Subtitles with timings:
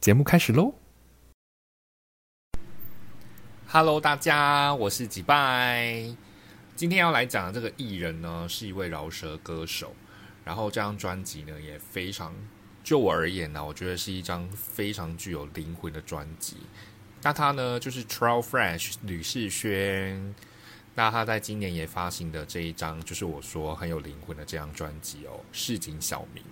[0.00, 0.72] 节目开始喽
[3.66, 6.27] ！Hello，大家，我是吉拜。
[6.78, 9.96] 今天要来讲的这个艺人呢，是一位饶舌歌手。
[10.44, 12.32] 然后这张专辑呢，也非常
[12.84, 16.58] 就我而言呢，我觉得是一张非常具有灵魂的专辑。
[17.20, 20.32] 那他呢，就是 Troll Fresh 吕世轩。
[20.94, 26.44] 那他在今年也发行的这一张，就是我说很有灵魂的这张专辑哦，市井小民。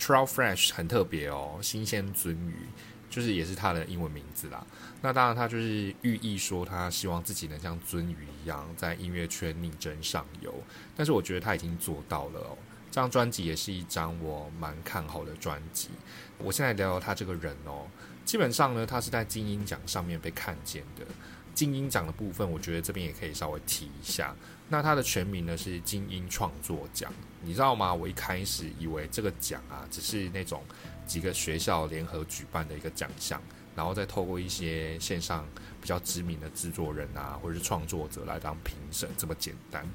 [0.00, 2.66] Troll Fresh 很特别哦，新鲜鳟鱼。
[3.16, 4.62] 就是也是他的英文名字啦。
[5.00, 10.52] 那当然，他就是寓意说他希望自己能像鳟鱼一样在音乐圈力争上游。
[10.94, 12.58] 但是我觉得他已经做到了哦。
[12.90, 15.88] 这张专辑也是一张我蛮看好的专辑。
[16.36, 17.86] 我现在聊聊他这个人哦。
[18.26, 21.06] 基本上呢，他是在金鹰奖上面被看见的。
[21.54, 24.36] 金鹰奖的部分，我觉得这边也可以稍微提一下。
[24.68, 27.10] 那他的全名呢是金鹰创作奖。
[27.40, 27.94] 你知道吗？
[27.94, 30.62] 我一开始以为这个奖啊，只是那种。
[31.06, 33.40] 几个学校联合举办的一个奖项，
[33.74, 35.46] 然后再透过一些线上
[35.80, 39.86] 比较知名的制作人啊，或者是创作者来当评审，这么简单。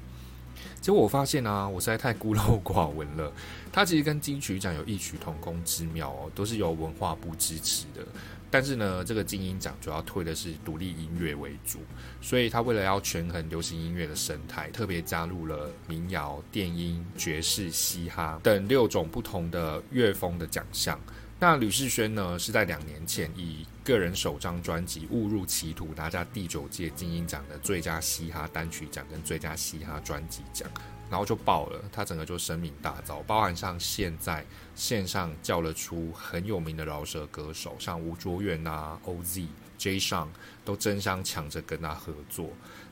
[0.80, 3.32] 结果我发现啊，我实在太孤陋寡闻了。
[3.72, 8.04] 它其实跟金曲奖有异曲同工之妙哦，都是由文化部支持的。
[8.50, 11.78] 但是呢，这个金鹰奖主要推的是独立音乐为主，
[12.20, 21.00] 所以他为了要权衡流行音乐的生态，特别加入了民谣、电音、爵士、嘻哈等六种不同的乐风的奖项。
[21.42, 30.70] 那吕世轩呢，是在两年前以个人首张专辑《误入歧途》拿下第九届金鹰奖的最佳嘻哈单曲奖跟最佳嘻哈专辑奖。
[31.10, 39.44] 然后就爆了，他整个就声名大噪，包含像现在线上叫了出很有名的饶舌歌手，像吴卓源啊、OZ、
[39.82, 40.30] J 上
[40.64, 42.48] 都争相抢着跟他合作，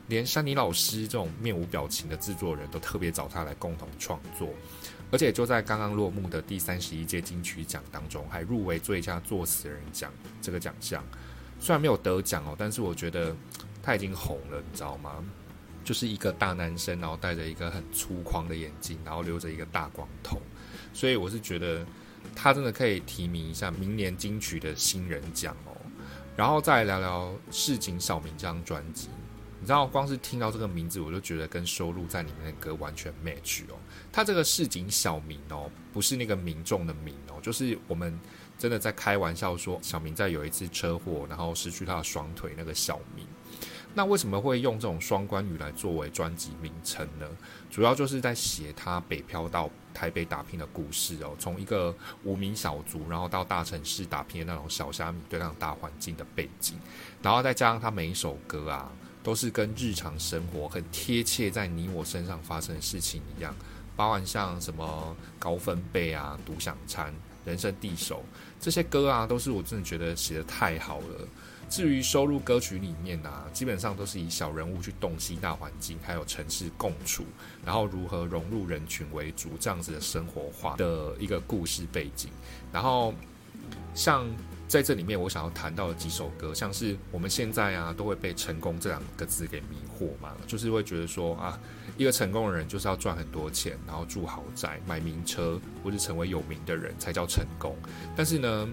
[0.07, 4.49] 连山妮老师这种面无表情的制作人都特别找他来共同创作，
[5.09, 11.01] 而且就在刚刚落幕的第三十一届金曲奖当中，还入围最佳作词人奖这个奖项，
[11.61, 13.33] 虽然没有得奖哦，但是我觉得
[13.81, 15.23] 他已经红了，你知道吗？
[15.85, 20.41] 就是一个大男生，然后戴着一个很粗框的眼镜，然后留着一个大光头，
[20.93, 21.85] 所以我是觉得
[22.35, 25.71] 他真的可以提名一下明年金曲的新人奖哦。
[26.35, 29.09] 然后再聊聊市井小民这张专辑，
[29.59, 33.75] 你知道，光是听到这个名字，我就觉得跟收录在里面的歌完全 match 哦。
[34.11, 38.17] 他这个市井小民哦，不是那个民众的民哦，就是我们
[38.57, 43.27] 真的在开玩笑说，小明在有一次车祸，然后失去他的双腿那个小明。
[43.93, 47.27] 那为什么会用这种双关语来作为专辑名称呢？
[47.69, 51.93] 主要就是在写他北漂到台北打拼的故事哦，从一个
[52.23, 56.77] 无名小卒，然后到大城市打拼的那种小虾米对那种大环境的背景，
[57.21, 58.89] 然后再加上他每一首歌啊，
[59.23, 63.53] 都是跟日常生活很贴切，在你我身上发生的事情一样，
[63.95, 67.13] 包含像什么高分贝啊、独享餐、
[67.43, 68.23] 人生地手
[68.59, 71.27] 这些歌啊，都是我真的觉得写的太好了。
[71.71, 77.23] 至于收录歌曲里面啊，基本上都是以小人物去洞悉大环境，还有城市共处，
[77.65, 82.29] 然后如何融入人群为主，这样子的生活化的一个故事背景。
[82.73, 83.13] 然后
[83.95, 84.27] 像
[84.67, 91.57] 在这里面，我想要谈到的几首歌，像是我们现在啊，都会被成功这两个字给迷惑嘛，就是会觉得说啊，
[91.95, 97.73] 一个成功的人就是要赚很多钱，然后住豪宅、买名车，或是成为有名的人才叫成功。
[98.13, 98.67] 但是呢？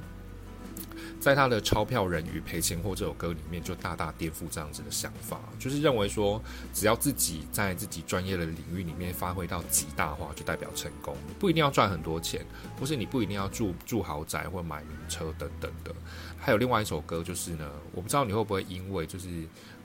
[1.20, 6.40] 在他的《钞票人与赔钱货》这首歌里面，就大大颠覆这样子的想法，就是认为说，
[6.72, 12.46] 只要自己在自己专业的领域里面发挥到极大化，就代表成功，不一定要赚很多钱，
[12.78, 15.92] 或是你不一定要住住豪宅或买名车等等的。
[16.38, 19.28] 还有另外一首歌，就是呢，我不知道你会不会因为就是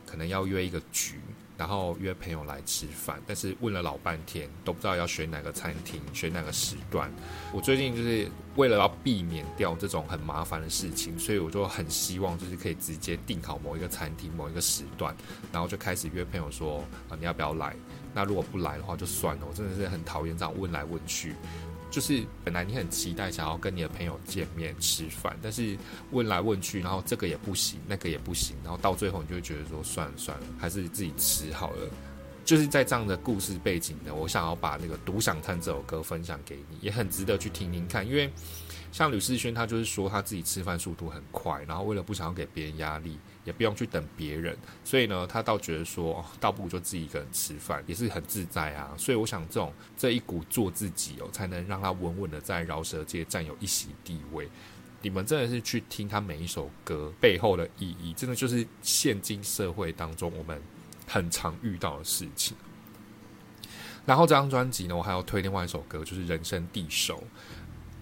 [0.05, 1.19] 可能要约一个局。
[1.57, 7.11] 然后约朋友来吃饭，但是问了老半天都不知道要选哪个餐厅，选哪个时段。
[7.53, 15.15] 我最近就是为了要避免掉这种很麻烦的事情，所以我就很希望就是可以直接定好某一个餐厅、某一个时段，
[15.51, 16.79] 然后就开始约朋友说
[17.09, 17.75] 啊你要不要来？
[18.15, 19.45] 那如果不来的话就算了。
[19.47, 21.35] 我真的是很讨厌这样问来问去。
[21.93, 25.77] 就是本来你很期待想要跟你的朋友见面吃饭，但是
[26.09, 31.87] 问来问去，然后这个也不行，那个也不行，然后到最后你就会觉得说算了算了，还是自己吃好了。
[32.43, 38.27] 就是在这样的故事背景的，我想要把那个《独享餐》这首歌分享给你，也很值得去听听看，因为
[38.93, 44.55] 像吕世轩，他就是说他自己吃饭速度很快，然后为了不想要给别人压力，也不用去等别人，
[44.85, 48.93] 所以呢，他倒觉得说，倒不如就自己一个人吃饭，也是很自在啊。
[48.95, 54.47] 所以我想，这种这一股做自己哦，才能让他稳稳的在饶舌界占有一席地位。
[55.01, 60.61] 你们真的是去听他每一首歌背后的意义，真的就是现今社会当中我们
[61.07, 62.55] 很常遇到的事情。
[64.05, 67.15] 然后这张专辑呢，我还要推另外一首歌，就是《人生地手》。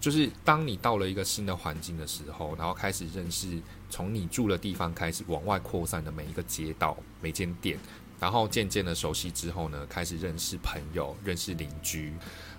[0.02, 7.78] 就是当你到了一个新的环境的时候，然后开始认识从你住的地方开始往外扩散的每一个街道、每间店，
[8.18, 12.12] 然后渐渐的熟悉之后呢，开始认识朋友、认识邻居，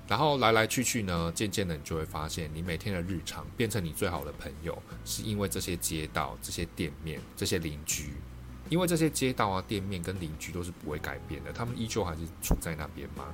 [0.08, 8.14] 然后来来去去呢，渐渐的你就会发现，你每天的日常变成你最好的朋友，是因为这些街道、这些店面、这些邻居。
[8.74, 13.26] 因为这些街道啊、店面跟邻居都是不会改变的，他们依旧还是处在那边嘛。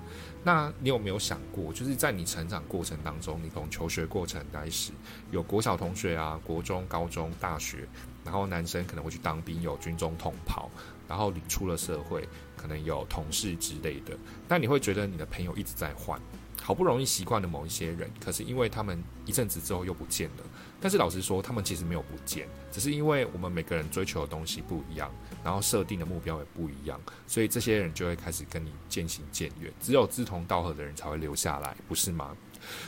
[0.43, 4.91] 那你有没有想过，就是在你成长过程当中，你从求学过程开始，
[5.31, 7.87] 有国小同学啊、国中、高中、大学，
[8.25, 10.69] 然后男生可能会去当兵，有军中统跑，
[11.07, 12.27] 然后你出了社会，
[12.57, 14.17] 可能有同事之类的。
[14.45, 16.19] 那你会觉得你的朋友一直在换。
[16.69, 20.43] 好不容易习惯了某一些人，可是因为他们一阵子之后又不见了。
[20.79, 25.11] 但是老实说，他们其实没有不见，只是因为我们每个人追求的东西不一样，
[25.43, 29.73] 然后设定的目标也不一样，所以这些人就会开始跟你渐行渐远。
[29.81, 32.37] 只有志同道合的人才会留下来，不是吗？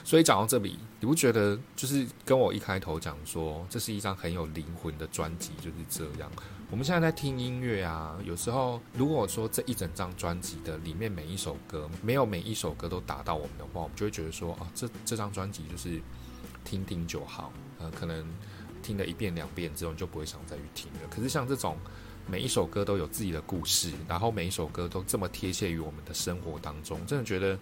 [0.03, 6.31] 所以讲到这里，你不觉得就是跟我一开头讲说，这是一张很有灵魂的专辑，就是这样。
[6.69, 16.01] 我们现在在听音乐啊，有时候如果说这一整张专辑的里面每一首歌，没有每一首歌都打到我们的话，我们就会觉得说，啊，这这张专辑就是
[16.63, 18.25] 听听就好，呃，可能
[18.81, 21.00] 听了一遍两遍之后，你就不会想再去听了。
[21.09, 21.77] 可是像这种
[22.25, 27.59] 每一首歌都有自己的故事，然后每一首歌都这么贴切于我们的生活当中，真的觉得。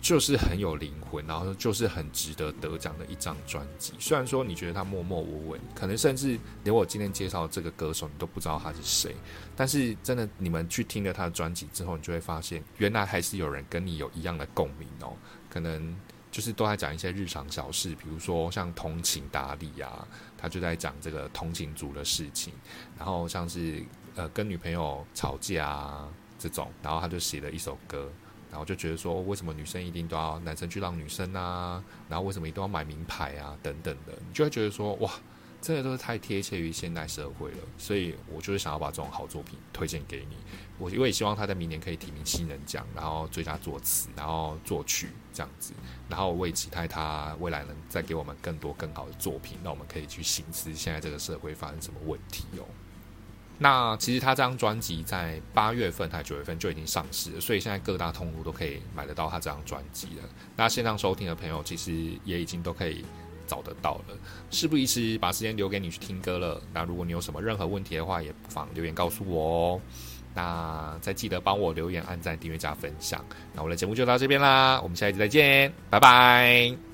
[0.00, 3.92] 就是很有灵魂，然后就是很值得得奖的一张专辑。
[3.98, 9.14] 虽然说你觉得他默默无闻，可能甚至连我今天介绍这个歌手你都不知道他是谁，
[9.54, 15.12] 但是真的你们去听了他的专辑之后，你就会发现，原来还是有人跟你有一样的共鸣哦。
[15.50, 15.94] 可能
[16.30, 20.06] 就是都在讲一些日常小事，比如说像通情达理啊，
[20.38, 22.54] 他就在讲这个通勤族的事情。
[22.96, 26.08] 然后像是呃跟女朋友吵架啊
[26.38, 28.10] 这种，然后他就写了一首歌。
[28.50, 31.82] 然后就觉得说，为什么女生一定都要男生去让女生啊？
[32.08, 33.56] 然后为什么一定要买名牌啊？
[33.62, 35.10] 等等的，你就会觉得说，哇，
[35.60, 37.58] 这些都是太贴切于现代社会了。
[37.78, 40.36] 所以我就是想要把这种好作品推荐给你。
[40.78, 45.72] 我我也希望他在明年可以提名新人奖，然后最佳作词，然后作曲这样子。
[46.08, 52.64] 然后我也期待他未来能再给我们更多更好的作品，让我们可以去行思现在这个社会发生什么问题哦。
[53.62, 60.24] 那其实他这张专辑在八月份还九月份就已经上市了，所以现在各大通路都可以买得到他这张专辑了。
[60.56, 61.92] 那线上收听的朋友其实
[62.24, 63.04] 也已经都可以
[63.46, 64.16] 找得到了。
[64.50, 66.58] 事不宜迟，把时间留给你去听歌了。
[66.72, 69.80] 那如果你有什么任何问题的话，也不妨留言告诉我哦。
[70.34, 73.22] 那再记得帮我留言、按赞、订阅、加分享。
[73.52, 76.89] 那我的节目就到这边啦，我们下一集再见，拜拜。